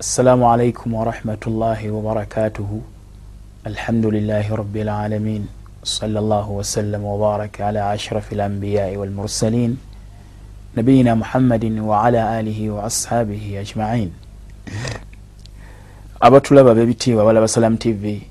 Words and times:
السلام 0.00 0.44
عليكم 0.44 0.94
ورحمة 0.94 1.42
الله 1.46 1.90
وبركاته 1.90 2.80
الحمد 3.66 4.06
لله 4.06 4.54
رب 4.54 4.76
العالمين 4.76 5.42
صلى 5.84 6.18
الله 6.18 6.50
وسلم 6.50 7.02
وبارك 7.04 7.60
على 7.60 7.94
أشرف 7.94 8.32
الأنبياء 8.32 8.96
والمرسلين 8.96 9.78
نبينا 10.76 11.14
محمد 11.14 11.64
وعلى 11.78 12.40
آله 12.40 12.70
وأصحابه 12.70 13.60
أجمعين 13.60 14.10
abatulaba 16.20 16.74
bebitiibwa 16.74 17.24
balaba 17.24 17.48
salam 17.48 17.76
tv 17.76 18.22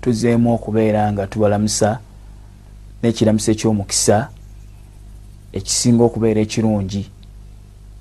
tuzeemu 0.00 0.54
okubeera 0.54 1.12
nga 1.12 1.26
tubalamusa 1.26 1.98
n'ekiramuso 3.02 3.52
ekyomukisa 3.52 4.28
ekisinga 5.52 6.02
okubeera 6.04 6.40
ekirungi 6.40 7.02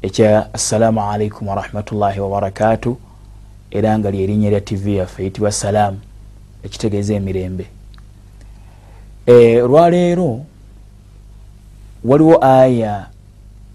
Ekya 0.02 0.54
assalaamu 0.54 1.00
alaikum 1.00 1.48
warahmatullahi 1.48 2.20
wabarakatu 2.20 2.96
era 3.70 3.98
nga 3.98 4.10
lyerinnya 4.10 4.50
lya 4.50 4.60
tv 4.60 4.96
yaffe 4.96 5.22
eyitibwa 5.22 5.52
salaamu 5.52 5.98
ekitegeeza 6.62 7.14
emirembe. 7.14 7.66
E, 9.26 9.62
olwaleero 9.62 10.44
waliwo 12.04 12.44
aya 12.44 13.06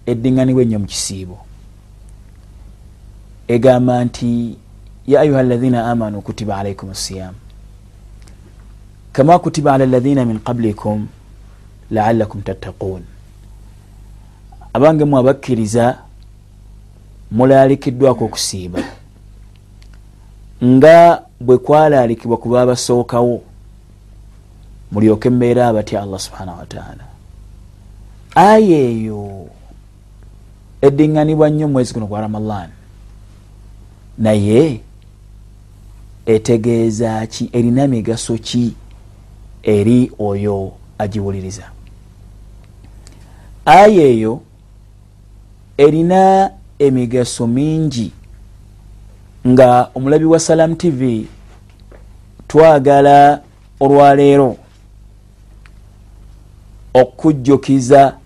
eddiŋŋanibwa 0.06 0.62
ennyo 0.62 0.78
mu 0.78 0.86
kisiibo. 0.86 1.38
Egamba 3.48 4.04
nti 4.04 4.56
ya 5.06 5.20
ayuha 5.20 5.40
alladhina 5.40 5.90
amanu 5.90 6.22
kutiba 6.22 6.56
alaikum 6.56 6.94
siyam. 6.94 7.34
Kama 9.12 9.38
kutiba 9.38 9.74
ala 9.74 9.84
alladhina 9.84 10.24
min 10.24 10.38
qablikum 10.38 11.06
laalakum 11.90 12.42
tattaquun 12.42 13.02
abange 14.72 15.04
mu 15.04 15.18
abakkiriza 15.18 15.98
mulalikiddwako 17.32 18.24
okusiiba. 18.24 18.80
Nga 20.62 21.22
bwe 21.40 21.58
kwalalikibwa 21.58 22.36
ku 22.36 22.48
babasookawo 22.48 23.42
mulyoke 24.92 25.30
mbeera 25.30 25.68
abatya 25.68 26.02
allah 26.02 26.20
subhanahu 26.20 26.58
wataala 26.58 27.04
aya 28.34 28.78
eyo 28.78 29.48
eddiŋŋanibwa 30.82 31.50
nnyo 31.50 31.68
mwezi 31.68 31.94
guno 31.94 32.06
gwa 32.06 32.20
ramadan 32.20 32.70
naye 34.18 34.80
etegeeza 36.26 37.26
ki 37.26 37.50
erina 37.52 37.86
migaso 37.88 38.38
ki 38.38 38.74
eri 39.62 40.10
oyo 40.18 40.72
agiwuliriza? 40.98 41.64
Aya 43.64 44.02
eyo 44.02 44.40
erina 45.78 46.50
emigaso 46.86 47.46
mingi 47.46 48.12
nga 49.46 49.88
omulabi 49.94 50.24
wa 50.24 50.40
salam 50.40 50.74
tv 50.76 51.26
twagala 52.48 53.40
olwaleero 53.80 54.56
okujjukiza 56.94 58.16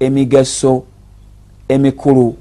emigaso 0.00 0.84
emikulu 1.68 2.36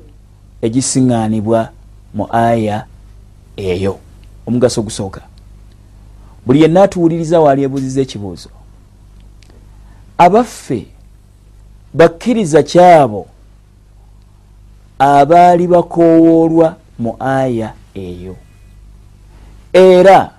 egisiŋŋaanibwa 0.61 1.69
mu 2.13 2.27
aya 2.31 2.85
eyo. 3.57 3.99
Omugaso 4.47 4.81
gusooka 4.81 5.21
buli 6.45 6.61
yenna 6.61 6.83
atuwuliriza 6.83 7.39
waali 7.39 7.63
ebuuziza 7.63 8.01
ekibuuzo. 8.01 8.49
Abaffe 10.17 10.85
bakkiriza 11.93 12.63
kyabo 12.63 13.27
abaali 15.01 15.67
bakoowoolwa 15.67 16.75
mu 16.99 17.15
aya 17.19 17.73
eyo. 17.95 18.35
Era 19.73 20.31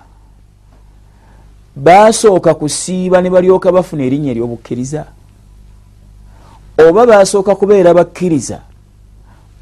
basooka 1.75 2.53
kusiiba 2.53 3.21
ne 3.21 3.29
balyoka 3.29 3.71
bafuna 3.71 4.03
erinnya 4.03 4.31
ery'obukkiriza. 4.31 5.05
Oba 6.79 7.05
basooka 7.05 7.55
kubeera 7.55 7.93
bakkiriza 7.93 8.61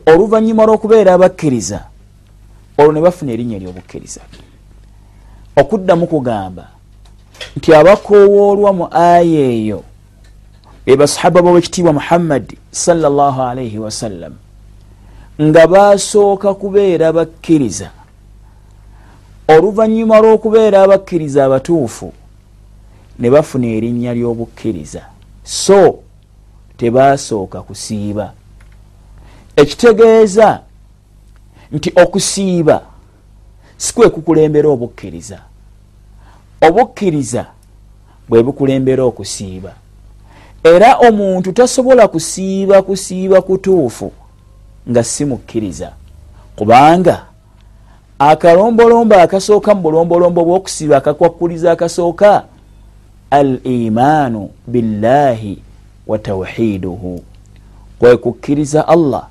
oluvannyuma 0.05 0.65
lw'okubeera 0.65 1.13
abakkiriza 1.13 1.79
olwo 2.77 2.93
ne 2.93 3.01
bafuna 3.01 3.31
erinnya 3.31 3.57
ery'obukkiriza. 3.57 4.21
Okuddamu 5.57 6.07
kugamba 6.07 6.67
nti 7.57 7.73
abakoowoolwa 7.73 8.73
mu 8.73 8.85
aya 8.91 9.41
eyo 9.57 9.83
be 10.85 10.95
basahaba 10.95 11.41
b'owekitiibwa 11.41 11.93
muhammadi 11.93 12.57
salllah 12.71 13.39
alaihi 13.49 13.81
wasallam 13.81 14.33
nga 15.41 15.67
basooka 15.67 16.53
kubeera 16.53 17.13
bakkiriza. 17.13 17.89
Oluvannyuma 19.47 20.19
lw'okubeera 20.19 20.81
abakkiriza 20.81 21.45
abatuufu 21.45 22.13
ne 23.19 23.29
bafuna 23.29 23.67
erinnya 23.67 24.13
ly'obukkiriza. 24.13 25.01
So 25.43 25.99
tebasooka 26.77 27.61
kusiiba. 27.61 28.33
Ekitegeeza 29.55 30.61
nti 31.71 31.89
okusiiba 31.95 32.81
sikwe 33.77 34.09
kukulembera 34.09 34.69
obukkiriza. 34.69 35.39
Obukkiriza 36.61 37.45
bwe 38.29 38.43
bukulembera 38.43 39.03
okusiiba. 39.03 39.73
Era 40.63 40.95
omuntu 40.95 41.51
tasobola 41.51 42.07
kusiiba 42.07 42.81
kusiiba 42.81 43.41
kutuufu 43.41 44.11
nga 44.89 45.03
si 45.03 45.25
mukkiriza 45.25 45.91
kubanga 46.55 47.25
akalombolombo 48.19 49.15
akasooka 49.15 49.75
mu 49.75 49.81
bulombolombo 49.81 50.45
bw'okusiiba 50.45 50.97
akakwakuliza 50.97 51.71
akasooka 51.71 52.43
al 53.31 53.59
imaanu 53.63 54.49
billahi 54.67 55.61
wa 56.07 56.17
tawhiduhu 56.19 57.23
kwe 57.99 58.17
kukkiriza 58.17 58.87
allah 58.87 59.27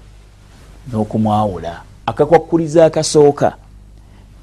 n'okumwawula 0.92 1.82
akakwakuliza 2.06 2.84
akasooka. 2.84 3.56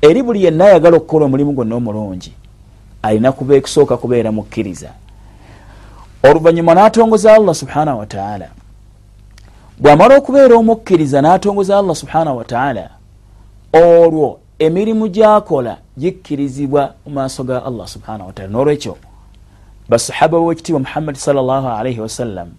Eri 0.02 0.24
buli 0.24 0.44
yenna 0.44 0.66
ayagala 0.66 0.98
okukola 0.98 1.26
omulimu 1.26 1.54
gwonna 1.54 1.76
omulungi 1.76 2.34
alina 3.02 3.32
kuba 3.32 3.56
ekusooka 3.56 3.98
kubeera 3.98 4.32
mukkiriza. 4.32 4.90
Oluvannyuma 6.24 6.74
n'atongoza 6.74 7.34
allah 7.34 7.56
subhanahu 7.56 8.00
wataala 8.00 8.48
bw'amala 9.82 10.18
okubeera 10.18 10.56
omukkiriza 10.56 11.22
n'atongoza 11.22 11.78
allah 11.78 11.96
subhanahu 11.96 12.38
wataala 12.38 12.90
olwo 13.74 14.40
emirimu 14.60 15.08
gyakola 15.08 15.78
gikkirizibwa 15.98 16.94
mu 17.06 17.12
maaso 17.14 17.44
ga 17.44 17.66
allah 17.66 17.88
subhanahu 17.88 18.28
wataala 18.28 18.52
n'olwekyo 18.52 18.98
basahaba 19.90 20.40
b'ekitiibwa 20.40 20.80
muhammadi 20.86 21.20
salllahalaihi 21.20 22.00
wasallam 22.00 22.50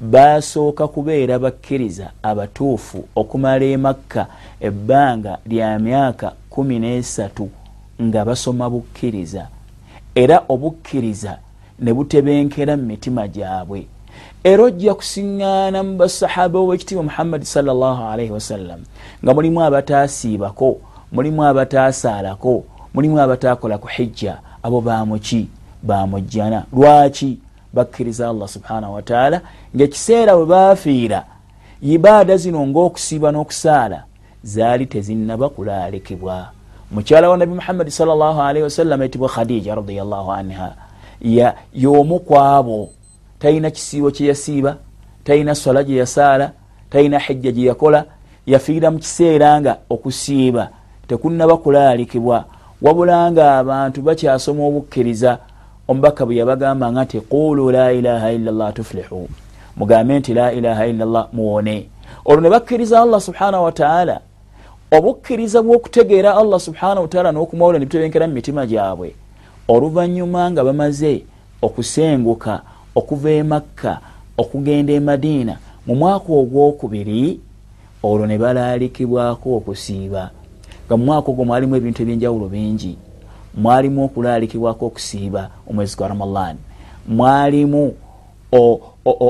basooka 0.00 0.88
kubeera 0.88 1.38
bakkiriza 1.38 2.10
abatuufu 2.22 3.04
okumala 3.16 3.64
emakka 3.64 4.26
ebbanga 4.60 5.38
lya 5.46 5.78
myaka 5.78 6.32
kumi 6.50 6.78
n'esatu 6.78 7.48
nga 8.02 8.24
basoma 8.24 8.70
bukkiriza. 8.70 9.48
Era 10.14 10.44
obukkiriza 10.48 11.38
ne 11.78 11.92
butebenkera 11.92 12.76
mu 12.76 12.82
mitima 12.82 13.28
gyabwe 13.28 13.86
era 14.44 14.62
ojja 14.64 14.94
kusiŋŋaana 14.94 15.82
mu 15.82 15.96
basahaba 15.96 16.58
owekitiibwa 16.58 17.04
muhammadi 17.04 17.46
salllahalaihi 17.46 18.30
wasallam 18.30 18.80
nga 19.22 19.34
mulimu 19.34 19.62
abataasiibako 19.62 20.80
mulimu 21.12 21.44
abataasaalako 21.44 22.64
mulimu 22.94 23.20
abatakola 23.20 23.78
ku 23.78 23.88
hijja. 23.88 24.38
Abo 24.62 24.80
bamuki 24.80 25.48
bamujjana 25.82 26.64
lwaki? 26.72 27.38
Bakkiriza 27.72 28.28
allah 28.28 28.48
subhanahu 28.48 28.94
wataala 28.94 29.40
ngaekiseera 29.76 30.36
bwe 30.36 30.46
bafiira 30.46 31.24
ibaada 31.82 32.36
zino 32.36 32.66
ngaokusiiba 32.66 33.32
n'okusaala 33.32 34.04
zaali 34.42 34.86
tezinnaba 34.86 35.48
kulaalekebwa 35.48 36.50
mukyala 36.90 37.30
wa 37.30 37.36
nabi 37.36 37.54
muhammadi 37.54 37.90
salllahalaihi 37.90 38.64
wasallam 38.64 39.02
etibwa 39.02 39.28
khadija 39.28 39.74
radiallahu 39.74 40.32
anha 40.32 40.74
y'omu 41.74 42.18
kwabo 42.18 42.90
talina 43.42 43.70
kisiibo 43.70 44.10
kyeyasiiba 44.10 44.76
talina 45.24 45.54
swala 45.54 45.84
gye 45.84 45.96
yasaala 45.96 46.52
talina 46.90 47.18
hijja 47.18 47.52
gye 47.52 47.66
yakola 47.66 48.04
yafiira 48.46 48.90
mu 48.90 48.98
kiseera 48.98 49.60
nga 49.60 49.76
okusiiba. 49.90 50.68
Tekunnaba 51.08 51.56
kulaalikibwa. 51.56 52.44
Wabula 52.82 53.30
nga 53.30 53.58
abantu 53.58 54.02
bakyasoma 54.02 54.64
obukkiriza 54.64 55.38
omubaka 55.88 56.26
bwe 56.26 56.36
yabagamba 56.36 56.92
nga 56.92 57.04
nti 57.04 57.20
qulu 57.20 57.70
la 57.70 57.92
ilaha 57.92 58.32
illallah 58.32 58.72
tufulihu 58.72 59.28
mugambe 59.76 60.18
nti 60.18 60.34
la 60.34 60.52
ilaha 60.52 60.86
illallah 60.86 61.28
muwone. 61.32 61.88
Olwo 62.24 62.40
ne 62.40 62.50
bakkiriza 62.50 63.02
allah 63.02 63.20
subhanahu 63.20 63.64
wataala 63.64 64.20
obukkiriza 64.90 65.62
bw'okutegeera 65.62 66.36
allah 66.36 66.60
subhanahu 66.60 67.02
wataala 67.02 67.32
n'okumawula 67.32 67.78
ne 67.78 67.84
bitebenkera 67.84 68.26
mu 68.26 68.34
mitima 68.34 68.66
gyabwe. 68.66 69.14
Oluvannyuma 69.68 70.50
nga 70.50 70.64
bamaze 70.64 71.22
okusenguka 71.62 72.71
okuva 72.94 73.30
e 73.30 73.42
makka 73.42 74.00
okugenda 74.38 74.92
e 74.92 75.00
madiina. 75.00 75.56
Mu 75.86 75.94
mwaka 75.94 76.32
ogwokubiri 76.32 77.40
olwo 78.02 78.26
ne 78.26 78.38
balaalikibwako 78.38 79.56
okusiiba. 79.56 80.30
Nga 80.86 80.96
mumwaka 80.96 81.30
ogwo 81.30 81.44
mwalimu 81.44 81.76
ebintu 81.76 82.02
ebyenjawulo 82.02 82.48
bingi. 82.48 82.96
Mwalimu 83.54 84.04
okulalikibwako 84.04 84.86
okusiiba 84.86 85.50
omwezi 85.70 85.96
gwa 85.96 86.08
ramadan. 86.08 86.56
Mwalimu 87.08 87.94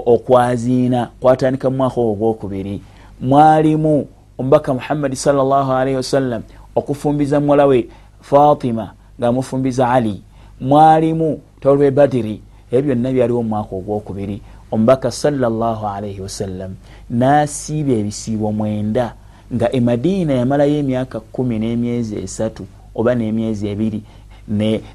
okwaziina 0.06 1.08
kwatandika 1.20 1.70
mumwaka 1.70 2.00
ogwo 2.00 2.14
gwokubiri 2.14 2.82
mwalimu 3.22 4.06
omubaka 4.38 4.74
muhammadi 4.74 5.16
salllahalaihi 5.16 5.96
wasallam 5.96 6.42
okufumbiza 6.76 7.40
muwalawe 7.40 7.88
fatima 8.20 8.92
ngaamufumbiza 9.20 9.90
ali. 9.90 10.22
Mwalimu 10.60 11.40
tolwe 11.60 11.90
badiri 11.90 12.42
ebyo 12.72 12.94
byonna 12.94 13.12
byaliwo 13.12 13.42
mumwaka 13.42 13.76
ogwokubiri. 13.76 14.42
Omubaka 14.72 15.10
salllahalaihi 15.10 16.20
wasallam 16.20 16.74
nasiiba 17.10 17.92
ebisiibo 17.92 18.52
mwenda 18.52 19.14
nga 19.54 19.72
emadiina 19.76 20.32
yamalayo 20.32 20.78
emyaka 20.78 21.20
kumi 21.20 21.58
n'emyezi 21.58 22.16
esatu 22.24 22.64
oba 22.94 23.14
n'emyezi 23.14 23.68
ebiri 23.68 24.00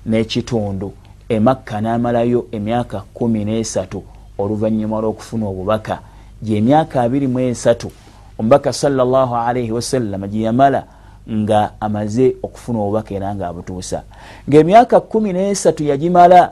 n'ekitundu. 0.09 0.89
Emakka 1.29 1.81
n'amalayo 1.81 2.47
emyaka 2.51 3.03
kumi 3.13 3.45
n'esatu 3.45 4.03
oluvannyuma 4.38 5.01
lw'okufuna 5.01 5.45
obubaka. 5.47 5.95
Gyemyaka 6.41 7.01
abiri 7.01 7.27
mu 7.27 7.39
esatu 7.39 7.91
omubaka 8.39 8.74
salllahalaihi 8.74 9.71
wasallama 9.71 10.27
gyeyamala 10.27 10.83
nga 11.29 11.71
amaze 11.79 12.35
okufuna 12.44 12.79
obubaka 12.79 13.15
era 13.15 13.35
ngaabutuusa 13.35 14.03
ngaemyaka 14.50 15.00
kumi 15.00 15.33
n'esatu 15.33 15.83
yagimala 15.83 16.51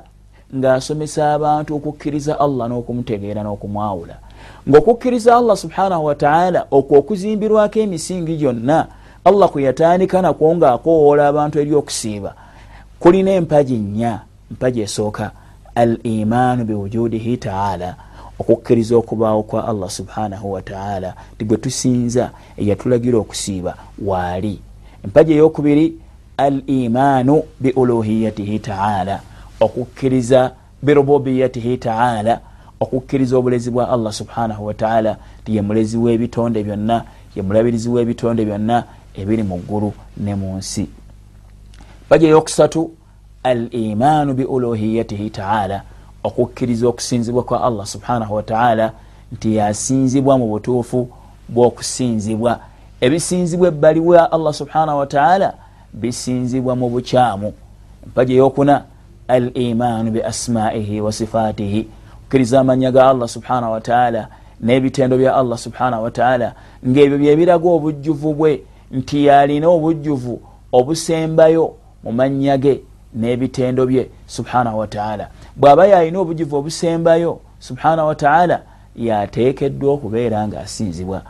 ng'asomesa 0.53 1.33
abantu 1.33 1.75
okukkiriza 1.75 2.39
allah 2.39 2.69
n'okumutegeera 2.69 3.41
n'okumwawula. 3.43 4.15
Ngaokukkiriza 4.69 5.35
allah 5.35 5.57
subhanahu 5.57 6.05
wataala 6.05 6.65
okwo 6.71 6.97
okuzimbirwako 6.97 7.79
emisingi 7.79 8.37
gyonna 8.37 8.87
allah 9.25 9.49
kwe 9.49 9.63
yatandika 9.63 10.21
nakwo 10.21 10.55
ng'akowoola 10.55 11.27
abantu 11.27 11.59
eri 11.59 11.73
okusiiba. 11.73 12.35
Kulina 12.99 13.31
empaji 13.31 13.77
nnya 13.77 14.21
mpaji 14.51 14.81
esooka 14.81 15.31
al 15.75 15.97
imaanu 16.03 16.65
biwujudihi 16.65 17.37
taala 17.37 17.95
okukkiriza 18.39 18.97
okubaawo 18.97 19.43
kwa 19.43 19.67
allah 19.67 19.89
subhanahu 19.89 20.51
wataala 20.51 21.13
ti 21.37 21.45
gwe 21.45 21.57
tusinza 21.57 22.31
eyatulagira 22.57 23.17
okusiiba 23.17 23.75
waali. 24.05 24.61
Empaji 25.05 25.33
eyokubiri 25.33 25.93
al 26.37 26.61
imaanu 26.67 27.43
biuluhiyatihi 27.59 28.59
taala 28.59 29.19
okukkiriza 29.59 30.51
birububiyatihi 30.83 31.77
taala 31.77 32.39
okukkiriza 32.79 33.37
obulezi 33.37 33.71
bwa 33.71 33.89
allah 33.89 34.13
subhanahu 34.13 34.65
wataala 34.65 35.17
ti 35.45 35.55
ye 35.55 35.61
mulezi 35.61 35.97
w'ebitonde 35.97 36.63
byonna 36.63 37.03
ye 37.35 37.41
mulabirizi 37.41 37.89
w'ebitonde 37.89 38.45
byonna 38.45 38.83
ebiri 39.15 39.43
mu 39.43 39.57
ggulu 39.57 39.93
ne 40.17 40.35
mu 40.35 40.57
nsi. 40.57 40.89
Empaji 42.03 42.25
eyokusatu 42.25 42.91
al 43.43 43.73
imaanu 43.73 44.33
biuluhiyatihi 44.33 45.29
taala 45.29 45.81
okukkiriza 46.23 46.87
okusinzibwa 46.87 47.43
kwa 47.43 47.63
allah 47.63 47.85
subhanahu 47.85 48.35
wataala 48.35 48.91
nti 49.31 49.55
yasinzibwa 49.55 50.37
mu 50.37 50.47
butuufu 50.47 51.09
bw'okusinzibwa. 51.49 52.59
Ebisinzibwa 53.01 53.67
ebbali 53.67 53.99
wa 53.99 54.31
allah 54.31 54.53
subhanahu 54.53 54.99
wataala 54.99 55.53
bisinzibwa 55.93 56.75
mu 56.75 56.89
bukyamu. 56.89 57.53
Empaji 58.05 58.33
eyokuna 58.33 58.83
al 59.27 59.51
imaanu 59.57 60.11
bi 60.11 60.21
asmaihi 60.21 61.01
wa 61.01 61.11
sifaatihi 61.11 61.87
okukkiriza 62.35 62.59
amanya 62.59 62.91
ga 62.91 63.09
allah 63.09 63.27
subhanahu 63.27 63.71
wataala 63.71 64.27
n'ebitendo 64.61 65.17
bya 65.17 65.35
allah 65.35 65.57
subhanahu 65.57 66.03
wataala 66.03 66.53
ng'ebyo 66.87 67.17
byebiraga 67.17 67.69
obujjuvu 67.69 68.33
bwe 68.33 68.61
nti 68.91 69.25
yalina 69.25 69.67
obujjuvu 69.69 70.41
obusembayo 70.71 71.73
mu 72.03 72.11
mannya 72.11 72.57
ge 72.57 72.81
n'ebitendo 73.15 73.85
bye 73.85 74.09
subhanahu 74.27 74.79
wataala 74.79 75.29
bw'aba 75.55 75.87
yalina 75.87 76.19
obujuvu 76.19 76.55
obusembayo 76.55 77.39
subhanahu 77.59 78.07
wataala 78.07 78.61
yateekeddwa 78.95 79.93
okubeera 79.93 80.47
nga 80.47 80.59
asinzibwa 80.59 81.21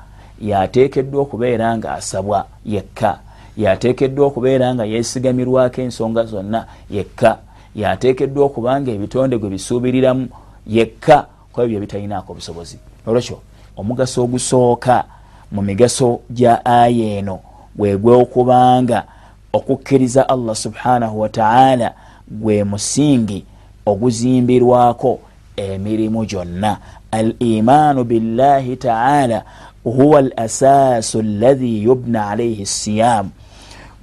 yateekeddwa 0.42 1.22
okubeera 1.22 1.78
nga 1.78 1.94
asabwa 1.94 2.46
yekka 2.66 3.20
yateekeddwa 3.58 4.28
okubeera 4.28 4.76
nga 4.76 4.86
yesigamirwako 4.86 5.82
ensonga 5.82 6.24
zonna 6.24 6.66
yekka 6.90 7.45
yateekeddwa 7.76 8.46
okubanga 8.46 8.92
ebitonde 8.92 9.38
gwe 9.38 9.50
bisuubiriramu 9.50 10.28
yekka 10.68 11.28
kwebyo 11.54 11.80
bitalinaako 11.80 12.32
obusobozi. 12.32 12.78
Olwekyo 13.08 13.40
omugaso 13.78 14.24
ogusooka 14.24 15.04
mu 15.52 15.62
migaso 15.62 16.20
gya 16.32 16.66
aya 16.66 17.18
eno 17.18 17.40
gwegwokubanga 17.76 19.04
okukkiriza 19.54 20.30
allah 20.30 20.56
subhanahu 20.56 21.20
wataala 21.20 21.94
gwe 22.32 22.64
musingi 22.64 23.46
oguzimbirwako 23.86 25.20
emirimu 25.56 26.26
gyonna. 26.26 26.78
Al 27.12 27.36
imaanu 27.40 28.04
billahi 28.04 28.76
taala 28.76 29.44
huwa 29.84 30.20
al 30.20 30.34
asaasu 30.38 31.20
allahi 31.20 31.84
yubna 31.84 32.30
alaihi 32.30 32.66
siyaamu 32.66 33.30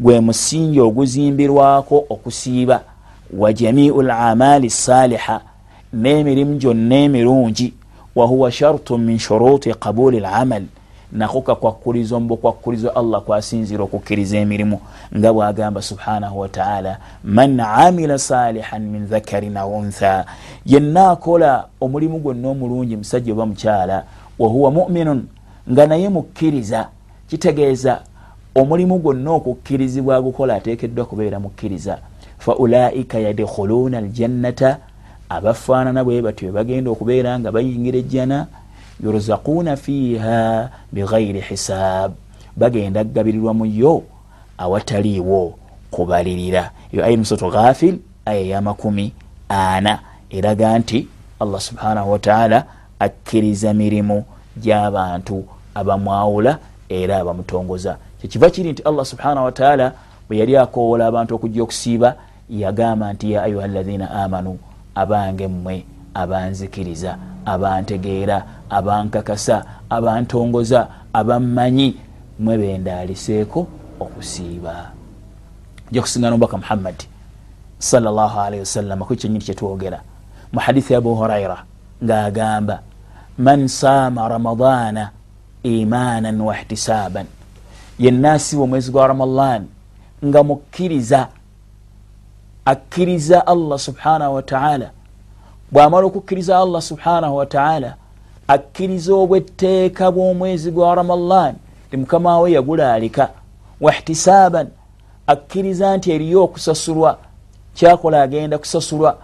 gwe 0.01 0.21
musingi 0.21 0.81
oguzimbirwako 0.81 2.05
okusiiba 2.11 2.81
wa 3.33 3.53
jamiu 3.53 4.03
lamaali 4.03 4.71
saliha 4.71 5.41
n'emirimu 5.93 6.55
gyonna 6.55 6.97
emirungi 6.97 7.75
wahuwa 8.15 8.53
shartu 8.53 8.99
min 8.99 9.19
shuruti 9.19 9.75
qabuli 9.75 10.21
lamal 10.21 10.63
nako 11.13 11.41
kakwakulizo 11.41 12.21
mubukwakulizo 12.21 12.91
allah 12.91 13.21
kwasinzira 13.23 13.85
okukkiriza 13.85 14.39
emirimu 14.39 14.81
nga 15.17 15.33
bwagamba 15.33 15.83
subhanahu 15.83 16.41
wataala 16.41 16.99
man 17.25 17.61
amila 17.61 18.19
salihan 18.19 18.83
min 18.83 19.07
dhakarin 19.07 19.57
au 19.57 19.79
untha 19.79 20.25
yenna 20.67 21.11
akola 21.11 21.65
omulimu 21.81 22.19
gwonna 22.19 22.49
omulungi 22.49 22.97
musajja 22.97 23.33
oba 23.33 23.47
mukyala 23.47 24.05
wahuwa 24.39 24.71
muminun 24.71 25.27
nga 25.71 25.87
naye 25.87 26.09
mukkiriza 26.09 26.89
kitegeeza 27.29 28.01
omulimu 28.55 28.99
gwonna 28.99 29.31
okukkirizibwa 29.31 30.17
agukola 30.17 30.55
ateekeddwa 30.55 31.05
kubeera 31.05 31.41
mukkiriza 31.41 31.99
faulaika 32.45 33.19
yadkhuluuna 33.19 33.99
aljannata 33.99 34.79
abafaanana 35.29 36.05
bwe 36.05 36.23
batyo 36.23 36.53
bagenda 36.53 36.91
okubeera 36.91 37.39
nga 37.39 37.53
bayingira 37.53 37.99
ejjana 37.99 38.47
yurzaquuna 39.03 39.77
fiiha 39.77 40.69
bighairi 40.93 41.41
hisaab 41.41 42.13
bagenda 42.57 43.05
kugabirirwa 43.05 43.55
muyo 43.55 44.03
awataliiwo 44.59 45.55
kubalirira. 45.91 46.71
Eyo 46.93 47.05
ayi 47.05 47.17
musoto 47.17 47.51
ghafil 47.51 47.99
aya 48.25 48.41
eyamakumi 48.41 49.13
ana. 49.49 49.99
Eraga 50.31 50.79
nti 50.79 51.09
allah 51.41 51.61
subhanahu 51.61 52.13
wataala 52.13 52.65
akkiriza 52.99 53.75
mirimu 53.75 54.25
gy'abantu 54.57 55.45
abamwawula 55.75 56.59
era 56.89 57.19
abamutongoza. 57.19 57.97
Kyekiva 58.21 58.51
kiri 58.51 58.73
nti 58.73 58.83
allah 58.83 59.05
subhanahu 59.07 59.45
wataala 59.45 59.93
bwe 60.29 60.39
yali 60.39 60.57
akoowola 60.57 61.07
abantu 61.07 61.35
okujja 61.35 61.63
okusiiba 61.63 62.17
yagamba 62.53 63.13
nti 63.13 63.33
ya 63.33 63.43
ayuha 63.43 63.65
alladhina 63.65 64.11
amanu 64.11 64.59
abange 64.95 65.49
mmwe 65.49 65.85
abanzikiriza 66.15 67.17
abantegeera 67.45 68.45
abankakasa 68.71 69.65
abantongoza 69.91 70.89
abammanyi 71.13 71.97
mwe 72.39 72.59
bendaliseeko 72.59 73.67
okusiiba. 74.01 74.91
Jakusingana 75.93 76.35
omubaka 76.35 76.57
muhammadi 76.57 77.07
salllahalaihi 77.79 78.61
wasallama 78.61 79.05
ku 79.05 79.17
kyenyini 79.17 79.45
kyetwogera 79.45 80.01
mu 80.53 80.61
hadithi 80.61 80.95
abu 80.95 81.15
huraira 81.15 81.65
ngaagamba 82.05 82.83
man 83.39 83.69
saama 83.69 84.29
ramadana 84.29 85.11
imanan 85.63 86.41
wahtisaban 86.41 87.27
yenna 87.99 88.33
asiba 88.33 88.63
omwezi 88.63 88.91
gwa 88.93 89.07
ramadan 89.07 89.67
nga 90.25 90.41
mukkiriza 90.43 91.29
akkiriza 92.65 93.47
allah 93.47 93.79
subhanahu 93.79 94.35
wataala 94.35 94.91
bwamala 95.73 96.07
okukkiriza 96.07 96.59
allah 96.59 96.83
subhanahu 96.83 97.37
wataala 97.37 97.95
akkiriza 98.49 99.15
obwetteeka 99.15 100.11
bw'omwezi 100.11 100.71
gwa 100.71 100.95
ramadan 100.95 101.55
ti 101.93 101.97
mukama 101.97 102.41
we 102.41 102.53
yagulaalika. 102.53 103.29
Wahtisaban 103.81 104.69
akkiriza 105.27 105.97
nti 105.97 106.13
eriyo 106.13 106.45
okusasulwa 106.45 107.19
kyakola 107.75 108.23
agenda 108.23 108.59
kusasulwa. 108.59 109.19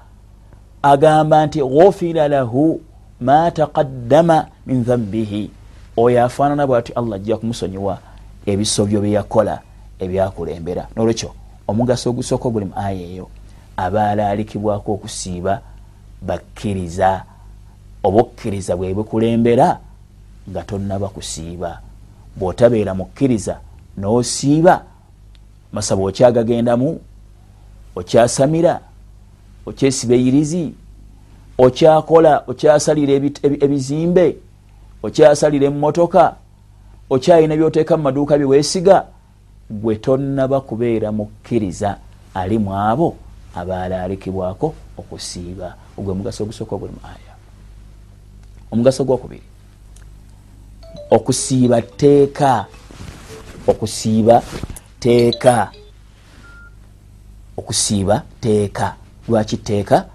Agamba 0.82 1.46
nti 1.46 1.60
ghufira 1.60 2.28
lahu 2.28 2.80
ma 3.20 3.50
taqaddama 3.50 4.46
min 4.66 4.84
dhambihi 4.84 5.50
oyo 5.96 6.24
afaanana 6.24 6.66
bwati 6.66 6.92
allah 6.92 7.16
ajja 7.16 7.36
kumusonyiwa 7.36 7.98
ebisobyo 8.46 9.00
byeyakola 9.00 9.60
ebyakulembera. 9.98 10.88
Nolwekyo 10.96 11.30
omugaso 11.68 12.10
ogusooka 12.10 12.48
oguli 12.48 12.66
mu 12.66 12.74
aya 12.76 13.04
eyo 13.12 13.26
abaalaalikibwako 13.76 14.88
okusiiba 14.92 15.60
bakkiriza 16.22 17.10
obukkiriza 18.02 18.76
bwe 18.76 18.94
bukulembera 18.94 19.78
nga 20.50 20.62
tonnaba 20.62 21.08
kusiiba. 21.08 21.80
Bw'otabeera 22.36 22.94
mukkiriza 22.94 23.60
n'osiiba 23.98 24.84
masaba 25.72 26.02
okyagagendamu 26.08 27.00
okyasamira 27.96 28.80
okyesiba 29.66 30.14
eyirizi 30.14 30.74
okyakola 31.58 32.32
okyasalira 32.50 33.12
ebizimbe 33.64 34.26
okyasalira 35.02 35.66
emotoka 35.66 36.36
okyalina 37.10 37.56
byoteeka 37.56 37.96
mu 37.96 38.02
maduuka 38.02 38.38
byeweesiga 38.38 38.96
gwe 39.70 39.96
tonnaba 39.96 40.60
kubeera 40.60 41.12
mukkiriza 41.12 41.98
ali 42.34 42.58
mu 42.58 42.74
abo 42.76 43.16
abalaalikibwako 43.54 44.74
okusiiba. 44.96 45.74
Ogwe 45.98 46.14
mugaso 46.14 46.44
ogusooka 46.44 46.74
oguli 46.74 46.92
mu 46.92 47.02
aya. 47.04 47.34
Omugaso 48.70 49.04
gwokubiri 49.04 49.48
okusiiba 51.10 51.82
teeka 51.82 52.66
okusiiba 53.66 54.42
teeka 55.00 55.72
okusiiba 57.56 58.22
teeka 58.40 58.94
lwaki 59.28 59.56
teeka 59.56 60.06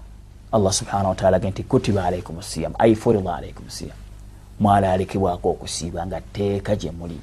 allah 0.52 0.72
subhanahu 0.72 1.08
wataala 1.08 1.38
ge 1.38 1.50
nti 1.50 1.62
kutiba 1.62 2.04
alaikum 2.04 2.42
siyam 2.42 2.72
ai 2.78 2.94
furida 2.94 3.34
alaikum 3.36 3.70
siyam 3.70 3.96
mwalaalikibwako 4.60 5.50
okusiiba 5.50 6.06
nga 6.06 6.20
teeka 6.20 6.76
gye 6.76 6.90
muli 6.90 7.20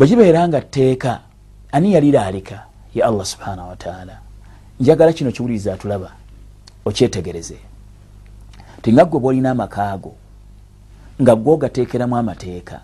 bwe 0.00 0.08
kibeera 0.08 0.48
nga 0.48 0.60
teeka 0.60 1.20
ani 1.72 1.92
yaliraalika 1.92 2.66
ye 2.94 3.04
allah 3.04 3.26
subhanahu 3.26 3.68
wataala 3.68 4.18
njagala 4.80 5.12
kino 5.12 5.32
kiwuliriza 5.32 5.74
atulaba 5.74 6.12
okyetegereze. 6.84 7.56
Ti 8.82 8.92
nga 8.92 9.04
gwe 9.04 9.20
bwolina 9.20 9.50
amakaago 9.50 10.14
nga 11.22 11.34
gwe 11.36 11.52
ogateekeramu 11.52 12.16
amateeka 12.16 12.80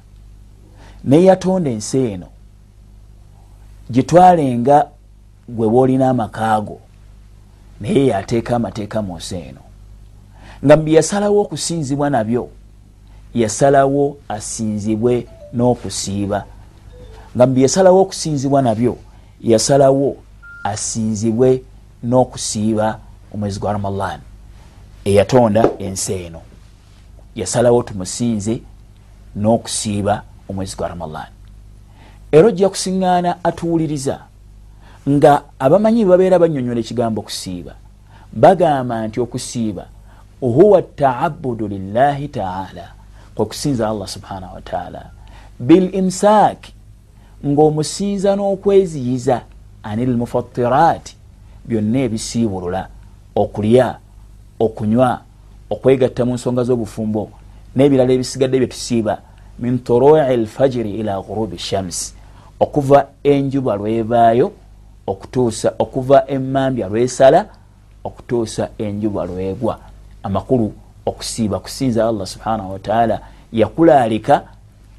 neyatonda 1.04 1.70
ensi 1.70 1.99
eno 1.99 2.28
gitwalenga 3.90 4.88
gwe 5.49 5.68
bwolina 5.68 6.11
amakaago 6.11 6.80
naye 7.80 8.06
yateeka 8.06 8.56
amateeka 8.56 9.02
mu 9.02 9.16
nsi 9.16 9.35
eno. 9.37 9.61
Nga 10.64 10.76
mbi 10.76 10.94
yasalawo 10.94 11.40
okusinzibwa 11.40 12.11
nabyo 12.11 12.49
yasalawo 13.35 14.16
asinzibwe 14.28 15.26
n'okusiiba 15.52 16.44
nga 17.37 17.47
mbi 17.47 17.62
yasalawo 17.62 18.00
okusinzibwa 18.00 18.62
nabyo 18.62 18.97
yasalawo 19.40 20.16
asinzibwe 20.64 21.62
n'okusiiba 22.02 22.99
omwezi 23.35 23.61
gwa 23.61 23.73
ramadan 23.73 24.21
eyatonda 25.05 25.71
ensi 25.78 26.12
eno. 26.12 26.40
Yasalawo 27.35 27.83
tumusinze 27.83 28.62
n'okusiiba 29.37 30.23
omwezi 30.49 30.76
gwa 30.76 30.88
ramadan. 30.88 31.31
Era 32.33 32.47
ojja 32.49 32.69
kusiŋŋaana 32.69 33.45
atuwuliriza 33.45 34.19
nga 35.09 35.43
abamanyi 35.59 36.05
babeera 36.05 36.38
banyonyola 36.38 36.81
ekigambo 36.81 37.21
okusiiba 37.21 37.75
bagamba 38.33 39.07
nti 39.07 39.21
okusiiba 39.21 39.85
huwa 40.40 40.83
taabudu 40.83 41.69
lillahi 41.69 42.28
taala 42.28 42.87
kwekusinza 43.35 43.88
allah 43.88 44.09
subhanahu 44.09 44.55
wataala 44.55 45.11
bil 45.59 45.95
imsaaki 45.95 46.75
ng'omusinza 47.45 48.37
n'okweziyiza 48.37 49.43
anil 49.83 50.16
mufatiraati 50.16 51.16
byonna 51.64 51.99
ebisiibulula. 51.99 52.88
Okulya 53.37 53.99
okunywa 54.61 55.21
okwegatta 55.71 56.25
mu 56.25 56.35
nsonga 56.35 56.64
z'obufumbo 56.64 57.31
n'ebirala 57.76 58.12
ebisigadde 58.12 58.57
bye 58.59 58.69
tusiiba 58.73 59.14
min 59.59 59.78
turui 59.78 60.37
lfajiri 60.37 61.00
ila 61.00 61.21
gurubi 61.21 61.59
shamsi 61.59 62.14
okuva 62.61 63.07
enjuba 63.25 63.76
lwevaayo 63.76 64.52
okutuusa 65.07 65.75
okuva 65.78 66.25
emmambya 66.28 66.88
lwesala 66.88 67.47
okutuusa 68.05 68.71
enjuba 68.78 69.25
lwegwa. 69.25 69.78
Amakulu 70.23 70.73
okusiiba 71.07 71.59
kusinza 71.61 72.09
allah 72.09 72.26
subhanahu 72.26 72.73
wataala 72.73 73.21
yakulaalika 73.52 74.43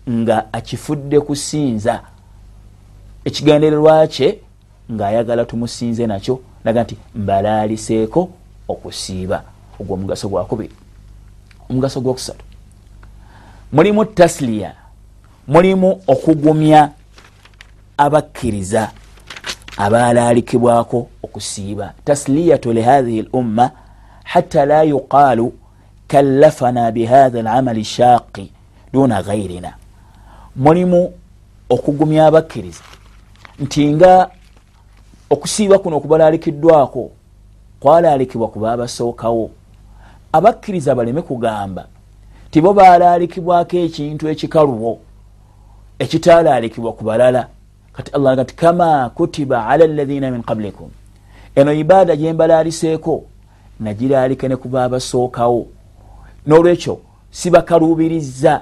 nga 0.10 0.54
akifudde 0.54 1.20
kusinza 1.20 2.02
ekigendererwa 3.28 4.08
kye 4.08 4.40
ng'ayagala 4.92 5.46
tumusinze 5.46 6.08
nakyo 6.08 6.40
naga 6.64 6.84
nti 6.84 6.96
mbalaaliseeko 7.16 8.22
okusiiba 8.68 9.38
ogwo 9.80 9.94
omugaso 9.94 10.26
gwakubiri 10.30 10.76
omugaso 11.70 12.02
gwokusatu 12.02 12.44
mulimu 13.76 14.06
tasliya 14.06 14.72
mulimu 15.48 15.90
okugumya 16.08 16.82
abakkiriza 17.98 18.92
abalaalikibwako 19.78 21.08
okusiiba. 21.24 21.94
Tasliyatu 22.06 22.74
lihathihi 22.74 23.20
l 23.20 23.30
umma 23.34 23.72
hatta 24.24 24.66
la 24.66 24.84
yuqaalu 24.84 25.54
kallafana 26.08 26.92
bihatha 26.92 27.42
lamali 27.42 27.84
shaaqi 27.84 28.52
duna 28.94 29.24
gairina 29.24 29.74
mulimu 30.56 31.14
okugumya 31.70 32.26
abakkiriza 32.28 32.84
nti 33.60 33.94
nga 33.94 34.30
okusiiba 35.30 35.80
kuno 35.80 35.98
okubalalikiddwako 35.98 37.12
kwalalikibwa 37.80 38.48
ku 38.48 38.60
babasookawo 38.60 39.50
abakkiriza 40.32 40.96
baleme 40.96 41.22
kugamba 41.22 41.88
tibo 42.52 42.74
balalikibwako 42.74 43.78
ekintu 43.78 44.30
ekikalubo 44.30 45.00
ekitalalikibwa 46.00 46.94
ku 46.94 47.04
balala. 47.04 47.48
Kati 47.94 48.12
allah 48.12 48.36
gati 48.36 48.56
kama 48.56 49.10
kutiba 49.10 49.68
ala 49.68 49.88
lathina 49.88 50.32
min 50.32 50.44
qablikum. 50.44 50.90
Eno 51.56 51.74
ibaada 51.74 52.16
gyembalaliseeko 52.16 53.24
nagilalike 53.80 54.48
ne 54.48 54.56
ku 54.56 54.68
babasookawo 54.68 55.68
nolwekyo 56.46 57.00
sibakaluubiriza 57.32 58.62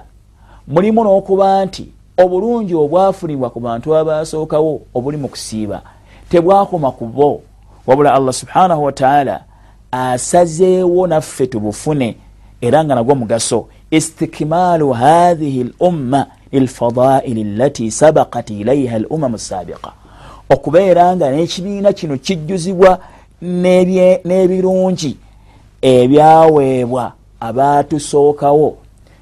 mulimu 0.68 1.04
n'okuba 1.04 1.66
nti 1.66 1.92
obulungi 2.18 2.76
obwafunibwa 2.76 3.50
ku 3.50 3.60
bantu 3.60 3.96
abasookawo 3.96 4.82
obuli 4.94 5.18
mu 5.18 5.28
kusiiba 5.28 5.82
tebwakoma 6.30 6.92
ku 6.92 7.06
bo. 7.06 7.42
Wabula 7.88 8.14
allah 8.14 8.34
subhanahu 8.34 8.84
wataala 8.84 9.44
asazeewo 9.92 11.08
naffe 11.08 11.48
tubufune 11.48 12.16
era 12.62 12.84
nga 12.84 12.96
nagwo 12.96 13.16
mugaso. 13.16 13.68
Istikmaalu 13.92 14.92
hathihi 14.92 15.62
l 15.62 15.74
umma 15.80 16.28
lilfadaili 16.52 17.44
lati 17.44 17.92
sabakat 17.92 18.50
ilaiha 18.50 18.96
l 18.96 19.06
umamu 19.10 19.38
sabiqa 19.38 19.92
okubeera 20.50 21.16
nga 21.16 21.32
n'ekibiina 21.32 21.94
kino 21.94 22.18
kijjuzibwa 22.18 23.00
n'ebirungi 23.42 25.18
ebyaweebwa 25.82 27.12
abatusookawo 27.40 28.78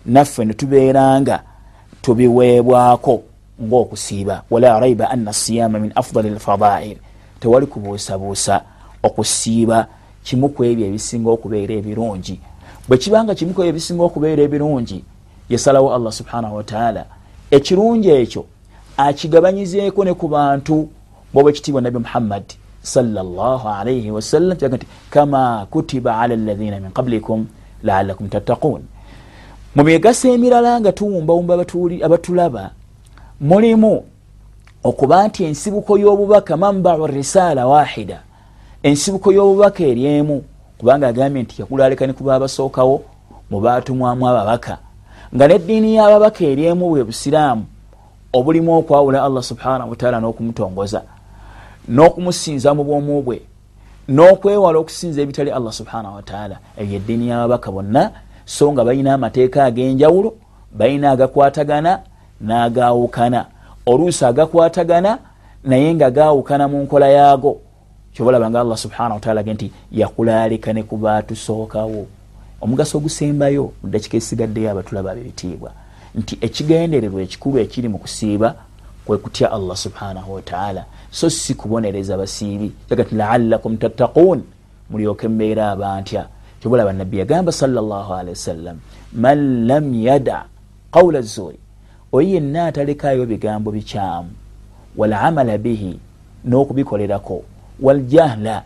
naffe 0.06 0.46
netubeera 0.46 1.22
nga 1.22 1.44
tubiweebwako 2.04 3.24
ngaokusiiba 3.64 4.44
wala 4.52 4.80
raiba 4.80 5.10
anna 5.10 5.34
siyama 5.34 5.80
min 5.80 5.92
afdali 5.96 6.30
lfadail 6.30 6.98
tewali 7.40 7.66
kubuusabuusa 7.66 8.62
okusiiba 9.04 9.88
kimu 10.24 10.50
ku 10.50 10.64
ebyo 10.64 10.86
ebisinga 10.88 11.30
okubeera 11.30 11.74
ebirungi. 11.76 12.40
Bwe 12.88 12.98
kibanga 12.98 13.36
kimu 13.36 13.54
ku 13.54 13.62
ebyo 13.62 13.70
ebisinga 13.70 14.04
okubeera 14.04 14.44
ebirungi 14.44 15.00
yasalawo 15.50 15.96
allah 15.96 16.12
subhanahu 16.12 16.56
wataala 16.56 17.06
ekirungi 17.52 18.10
ekyo 18.10 18.46
akigabanyizeeko 18.98 20.04
ne 20.04 20.14
ku 20.14 20.28
bantu 20.28 20.90
bwoba 21.34 21.50
ekitiibwa 21.50 21.82
nabi 21.82 22.00
muhammad 22.00 22.44
salaalaihi 22.82 24.12
wasallam 24.12 24.58
kiraga 24.58 24.78
nti 24.78 24.88
kama 25.10 25.68
kutiba 25.72 26.20
ala 26.20 26.36
lathina 26.36 26.80
min 26.80 26.92
qablikum 26.92 27.48
laalakum 27.84 28.28
tattaquun 28.28 28.82
mu 29.76 29.84
migaso 29.84 30.30
emirala 30.30 30.80
nga 30.80 30.92
tuwumbawumba 30.92 31.54
abatulaba 32.06 32.72
mulimu 33.42 34.04
okuba 34.84 35.28
nti 35.28 35.44
ensibuko 35.44 35.98
y'obubaka 35.98 36.58
mambau 36.58 37.08
risaala 37.08 37.68
wahida 37.68 38.22
ensibuko 38.84 39.32
y'obubaka 39.32 39.84
eryemu 39.84 40.44
kubanga 40.78 41.08
agambye 41.08 41.44
nti 41.44 41.62
yakulaleka 41.62 42.08
ne 42.08 42.14
kuba 42.14 42.36
abasookawo 42.36 43.02
mu 43.50 43.60
batumwamu 43.60 44.28
ababaka 44.28 44.78
nga 45.36 45.48
neddiini 45.48 45.96
y'ababaka 45.96 46.46
eryemu 46.46 46.90
bwe 46.90 47.04
busiraamu 47.04 47.66
obulimu 48.34 48.78
okwawula 48.78 49.24
allah 49.24 49.44
subhanahu 49.44 49.90
wataala 49.90 50.20
n'okumutongoza 50.20 51.02
n'okumusinza 51.90 52.74
mu 52.78 52.84
bwomu 52.84 53.22
bwe 53.26 53.42
n'okwewala 54.10 54.78
okusinza 54.80 55.22
ebitali 55.22 55.50
allah 55.52 55.74
subhanahu 55.74 56.16
wataala 56.16 56.58
eyo 56.78 56.94
eddiini 57.02 57.30
y'ababaka 57.30 57.72
bonna 57.72 58.12
so 58.46 58.72
nga 58.74 58.84
balina 58.84 59.14
amateeka 59.14 59.66
ag'enjawulo 59.66 60.34
balina 60.72 61.12
agakwatagana 61.12 62.00
n'agaawukana. 62.42 63.46
Oluusi 63.86 64.26
agakwatagana 64.26 65.20
naye 65.64 65.94
nga 65.96 66.12
gaawukana 66.12 66.68
mu 66.68 66.84
nkola 66.84 67.08
yaago. 67.08 67.62
Kyobalaba 68.14 68.50
nga 68.50 68.62
allah 68.62 68.78
subhanahu 68.78 69.14
wataala 69.14 69.44
ge 69.44 69.54
nti 69.54 69.72
yakulalika 69.92 70.74
ne 70.74 70.84
ku 70.84 70.98
baatusookawo 70.98 72.06
omugaso 72.62 72.98
ogusembayo 72.98 73.74
mudakika 73.84 74.18
esigaddeyo 74.18 74.72
abatulaba 74.72 75.12
ab'ebitiibwa. 75.12 75.72
Nti 76.16 76.38
ekigendererwa 76.42 77.22
ekikulu 77.22 77.60
ekiri 77.60 77.88
mu 77.90 77.98
kusiiba 77.98 78.56
kwe 79.06 79.18
kutya 79.18 79.52
allah 79.52 79.78
subhanahu 79.78 80.34
wataala 80.34 80.86
so 81.12 81.30
si 81.30 81.54
kubonereza 81.54 82.18
basiibi. 82.18 82.72
Agati 82.92 83.16
laalakum 83.16 83.78
tattaquun. 83.78 84.44
Mulyoke 84.90 85.28
mbeera 85.28 85.72
abantya 85.72 86.28
kyobulaba 86.64 86.94
nabbi 86.94 87.18
yagamba 87.20 87.52
wasallam 88.30 88.78
man 89.14 89.68
lam 89.68 89.94
yada 89.94 90.46
qawla 90.92 91.22
zuri 91.22 91.60
oyo 92.12 92.30
yenna 92.30 92.66
atalekayo 92.66 93.26
bigambo 93.26 93.72
bikyamu 93.72 94.32
walamala 94.98 95.58
bihi 95.58 96.00
n'okubikolerako 96.46 97.44
waljahla 97.82 98.64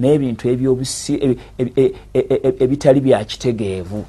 n'ebintu 0.00 0.48
ebitali 2.64 3.00
byakitegeevu 3.00 4.04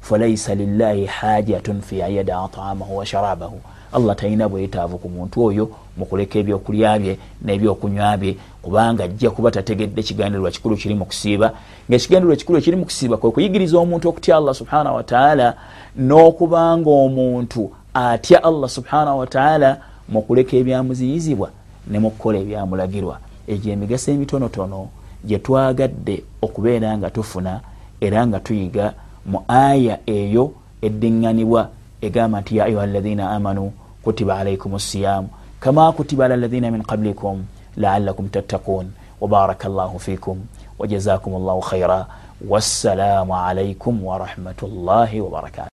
falaisa 0.00 0.54
lillahi 0.54 1.06
hajatun 1.06 1.80
fi 1.80 2.02
an 2.02 2.12
yadaa 2.12 2.48
taamahu 2.48 2.96
wa 2.96 3.06
sharabahu 3.06 3.60
allah 3.92 4.16
talina 4.16 4.48
bwetaavu 4.48 4.98
ku 4.98 5.08
muntu 5.08 5.44
oyo 5.44 5.70
mukuleka 5.96 6.38
ebyokulya 6.38 6.98
bye 6.98 7.18
n'ebyokunywa 7.44 8.16
bye 8.16 8.36
kubanga 8.62 9.04
ajja 9.04 9.30
kuba 9.30 9.50
tategedde 9.50 10.02
kigandirwa 10.02 10.50
kikulu 10.50 10.76
kiri 10.76 10.94
mu 10.94 11.04
kusiiba. 11.04 11.52
Ngaekigandirwa 11.90 12.36
kikulu 12.36 12.58
ekiri 12.58 12.76
mu 12.76 12.84
kusiiba 12.84 13.16
kwe 13.16 13.30
kuyigiriza 13.30 13.78
omuntu 13.78 14.08
okutya 14.08 14.36
allah 14.36 14.54
subhanahu 14.54 14.96
wataala 14.96 15.54
n'okubanga 15.96 16.90
omuntu 16.90 17.70
atya 17.94 18.44
allah 18.44 18.68
subhanahu 18.68 19.18
wataala 19.18 19.80
mukuleka 20.08 20.56
ebyamuziyizibwa 20.56 21.50
ne 21.90 21.98
mukukola 21.98 22.38
ebyamulagirwa. 22.38 23.18
Egyo 23.48 23.72
emigaso 23.72 24.12
emitonotono 24.12 24.88
gye 25.24 25.38
twagadde 25.38 26.24
okubeera 26.42 26.98
nga 26.98 27.10
tufuna 27.10 27.60
era 28.00 28.26
nga 28.26 28.40
tuyiga 28.40 28.94
mu 29.26 29.44
aya 29.48 29.98
eyo 30.06 30.52
eddiŋŋanibwa 30.82 31.68
egamba 32.02 32.40
nti 32.40 32.56
ya 32.56 32.64
ayuha 32.64 32.82
alaina 32.82 33.30
amanu 33.30 33.72
kutiba 34.04 34.38
alaikum 34.38 34.78
siyamu 34.78 35.28
kama 35.60 35.92
kutiba 35.92 36.24
ala 36.24 36.34
alaina 36.34 36.70
min 36.70 36.82
qablikum 36.82 37.44
laalakum 37.76 38.28
tattakun 38.28 38.92
wabaraka 39.20 39.68
llahu 39.68 39.98
fikum 39.98 40.38
wajazakum 40.78 41.32
llahu 41.46 41.60
khaira 41.60 42.06
wassalamu 42.48 43.32
alaikum 43.36 44.04
warahmatullahi 44.04 45.20
wabarakatu 45.20 45.71